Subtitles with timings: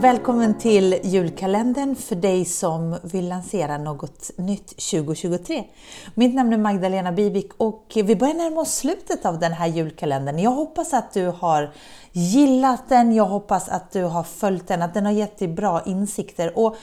[0.00, 5.64] Välkommen till julkalendern för dig som vill lansera något nytt 2023.
[6.14, 10.38] Mitt namn är Magdalena Bibik och vi börjar närma oss slutet av den här julkalendern.
[10.38, 11.72] Jag hoppas att du har
[12.12, 15.82] gillat den, jag hoppas att du har följt den, att den har gett dig bra
[15.86, 16.58] insikter.
[16.58, 16.76] Och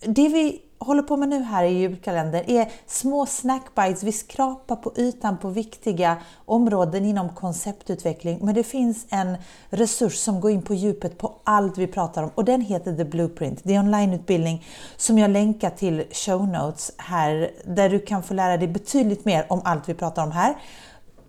[0.00, 4.02] det vi håller på med nu här i julkalendern är små snackbites.
[4.02, 8.38] Vi skrapar på ytan på viktiga områden inom konceptutveckling.
[8.42, 9.36] Men det finns en
[9.70, 13.04] resurs som går in på djupet på allt vi pratar om och den heter The
[13.04, 13.60] Blueprint.
[13.62, 18.56] Det är onlineutbildning som jag länkar till show notes här där du kan få lära
[18.56, 20.56] dig betydligt mer om allt vi pratar om här.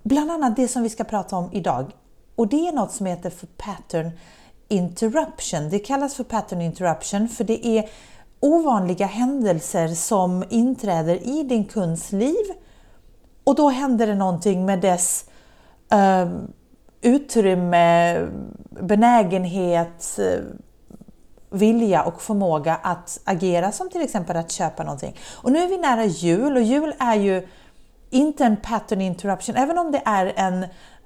[0.04, 1.92] Bland annat det som vi ska prata om idag.
[2.36, 4.12] Och det är något som heter för pattern
[4.68, 5.70] interruption.
[5.70, 7.90] Det kallas för pattern interruption för det är
[8.40, 12.46] ovanliga händelser som inträder i din kunds liv
[13.44, 15.26] och då händer det någonting med dess
[15.92, 16.30] eh,
[17.02, 18.18] utrymme,
[18.70, 20.20] benägenhet,
[21.50, 25.16] vilja och förmåga att agera som till exempel att köpa någonting.
[25.36, 27.48] Och nu är vi nära jul och jul är ju
[28.10, 30.64] inte en pattern interruption, även om det är en,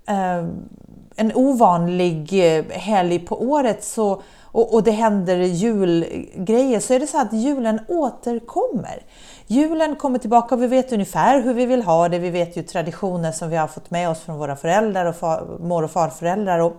[0.08, 0.49] eh,
[1.15, 4.21] en ovanlig eh, helg på året så
[4.53, 9.03] och, och det händer julgrejer så är det så att julen återkommer.
[9.47, 12.19] Julen kommer tillbaka och vi vet ungefär hur vi vill ha det.
[12.19, 15.57] Vi vet ju traditioner som vi har fått med oss från våra föräldrar och far,
[15.59, 16.59] mor och farföräldrar.
[16.59, 16.73] Och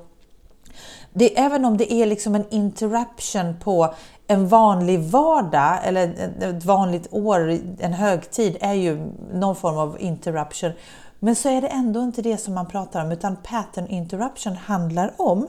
[1.12, 3.94] det, även om det är liksom en interruption på
[4.26, 10.72] en vanlig vardag eller ett vanligt år, en högtid är ju någon form av interruption.
[11.18, 15.10] Men så är det ändå inte det som man pratar om utan pattern interruption handlar
[15.16, 15.48] om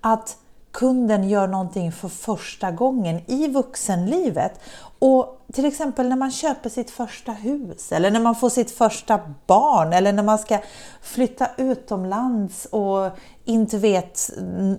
[0.00, 0.36] att
[0.72, 4.60] kunden gör någonting för första gången i vuxenlivet.
[5.02, 9.20] Och till exempel när man köper sitt första hus eller när man får sitt första
[9.46, 10.58] barn eller när man ska
[11.02, 13.10] flytta utomlands och
[13.44, 14.30] inte vet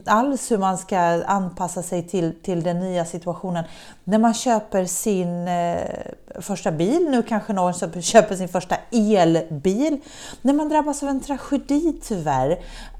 [0.06, 3.64] alls hur man ska anpassa sig till, till den nya situationen.
[4.04, 5.78] När man köper sin eh,
[6.40, 9.98] första bil, nu kanske någon som köper sin första elbil.
[10.42, 12.52] När man drabbas av en tragedi tyvärr.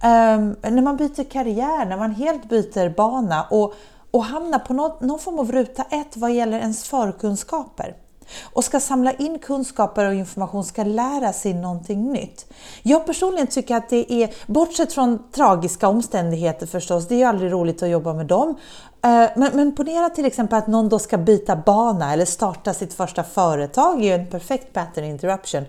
[0.04, 3.74] Eh, när man byter karriär, när man helt byter bana och,
[4.12, 7.96] och hamnar på något, någon form av ruta ett vad gäller ens förkunskaper
[8.44, 12.46] och ska samla in kunskaper och information, ska lära sig någonting nytt.
[12.84, 17.52] Jag personligen tycker att det är, bortsett från tragiska omständigheter förstås, det är ju aldrig
[17.52, 18.50] roligt att jobba med dem.
[19.04, 22.94] Eh, men, men ponera till exempel att någon då ska byta bana eller starta sitt
[22.94, 25.66] första företag, det är ju en perfekt pattern interruption.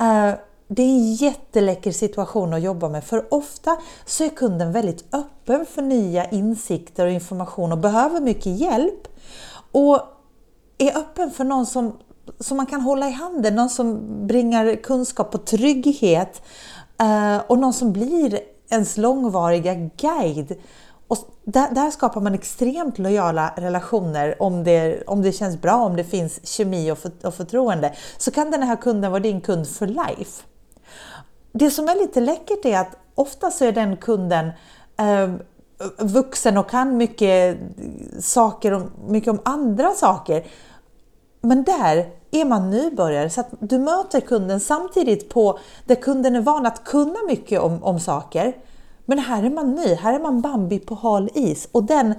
[0.00, 0.34] Eh,
[0.72, 5.66] det är en jätteläcker situation att jobba med för ofta så är kunden väldigt öppen
[5.66, 9.08] för nya insikter och information och behöver mycket hjälp.
[9.72, 10.00] Och
[10.78, 11.96] är öppen för någon som,
[12.40, 16.42] som man kan hålla i handen, någon som bringar kunskap och trygghet
[17.00, 20.56] eh, och någon som blir ens långvariga guide.
[21.08, 25.96] Och där, där, skapar man extremt lojala relationer om det, om det känns bra, om
[25.96, 27.94] det finns kemi och, för, och förtroende.
[28.18, 30.42] Så kan den här kunden vara din kund for life.
[31.52, 34.50] Det som är lite läckert är att ofta så är den kunden
[34.96, 35.30] eh,
[35.98, 37.58] vuxen och kan mycket
[38.20, 40.46] saker och mycket om andra saker.
[41.40, 46.40] Men där är man nybörjare så att du möter kunden samtidigt på där kunden är
[46.40, 48.56] van att kunna mycket om, om saker.
[49.04, 52.14] Men här är man ny, här är man Bambi på hal is och den,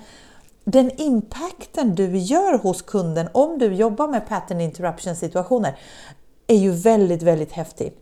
[0.63, 5.77] den impacten du gör hos kunden om du jobbar med pattern interruption situationer
[6.47, 7.93] är ju väldigt, väldigt häftig.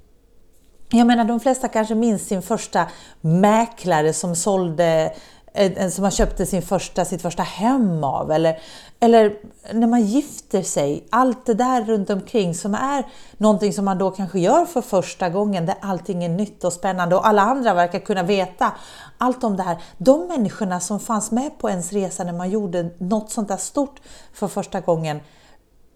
[0.91, 2.87] Jag menar de flesta kanske minns sin första
[3.21, 5.13] mäklare som sålde
[5.53, 8.59] eh, eh, som man köpte sin första, sitt första hem av eller,
[8.99, 9.33] eller
[9.73, 13.05] när man gifter sig, allt det där runt omkring som är
[13.37, 17.15] någonting som man då kanske gör för första gången där allting är nytt och spännande
[17.15, 18.71] och alla andra verkar kunna veta
[19.17, 19.77] allt om det här.
[19.97, 23.99] De människorna som fanns med på ens resa när man gjorde något sånt där stort
[24.33, 25.19] för första gången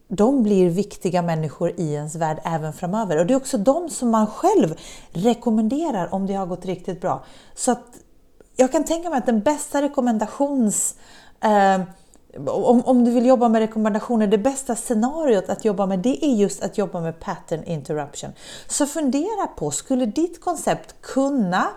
[0.08, 3.18] de blir viktiga människor i ens värld även framöver.
[3.18, 4.76] Och det är också de som man själv
[5.12, 7.24] rekommenderar om det har gått riktigt bra.
[7.56, 7.84] Så att
[8.56, 10.96] jag kan tänka mig att den bästa rekommendations...
[11.42, 11.82] Eh,
[12.48, 16.36] om, om du vill jobba med rekommendationer, det bästa scenariot att jobba med det är
[16.36, 18.32] just att jobba med pattern interruption.
[18.68, 21.68] Så fundera på, skulle ditt koncept kunna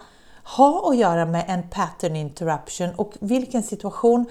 [0.56, 4.26] ha att göra med en pattern interruption och vilken situation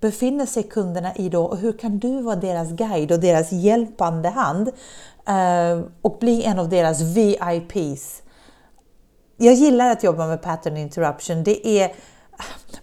[0.00, 4.28] befinner sig kunderna i då och hur kan du vara deras guide och deras hjälpande
[4.28, 4.68] hand
[5.26, 8.22] eh, och bli en av deras VIPs
[9.42, 11.44] jag gillar att jobba med pattern interruption.
[11.44, 11.90] Det är eh,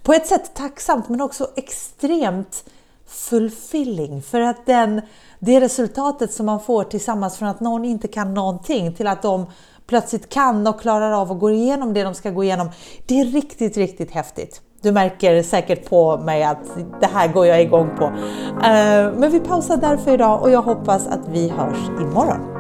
[0.04, 2.64] på ett sätt tacksamt men också extremt
[3.08, 5.02] fulfilling för att den,
[5.40, 9.46] det resultatet som man får tillsammans från att någon inte kan någonting till att de
[9.88, 12.70] plötsligt kan och klarar av att gå igenom det de ska gå igenom.
[13.06, 14.62] Det är riktigt, riktigt häftigt.
[14.88, 16.58] Du märker säkert på mig att
[17.00, 18.04] det här går jag igång på.
[18.04, 22.57] Eh, men vi pausar där för idag och jag hoppas att vi hörs imorgon.